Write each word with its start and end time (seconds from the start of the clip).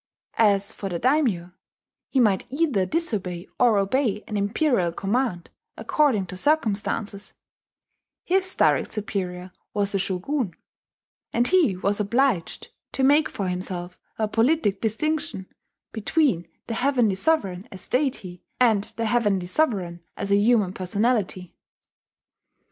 As 0.39 0.73
for 0.73 0.89
the 0.89 0.97
daimyo, 0.97 1.51
he 2.09 2.19
might 2.19 2.47
either 2.51 2.87
disobey 2.87 3.47
or 3.59 3.77
obey 3.77 4.23
an 4.27 4.35
imperial 4.35 4.91
command 4.91 5.51
according 5.77 6.25
to 6.25 6.35
circumstances: 6.37 7.35
his 8.23 8.55
direct 8.55 8.93
superior 8.93 9.51
was 9.75 9.91
the 9.91 9.99
shogun; 9.99 10.55
and 11.31 11.49
he 11.49 11.77
was 11.77 11.99
obliged 11.99 12.69
to 12.93 13.03
make 13.03 13.29
for 13.29 13.47
himself 13.47 13.95
a 14.17 14.27
politic 14.27 14.81
distinction 14.81 15.45
between 15.91 16.47
the 16.65 16.73
Heavenly 16.73 17.13
Sovereign 17.13 17.67
as 17.71 17.87
deity, 17.87 18.41
and 18.59 18.85
the 18.97 19.05
Heavenly 19.05 19.45
Sovereign 19.45 20.01
as 20.17 20.31
a 20.31 20.35
human 20.35 20.73
personality. 20.73 21.53